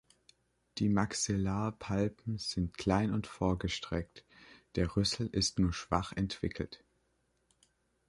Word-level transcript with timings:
Die 0.79 0.89
Maxillarpalpen 0.89 2.39
sind 2.39 2.75
klein 2.75 3.13
und 3.13 3.27
vorgestreckt, 3.27 4.25
der 4.73 4.95
Rüssel 4.95 5.27
ist 5.27 5.59
nur 5.59 5.73
schwach 5.73 6.11
entwickelt. 6.13 6.83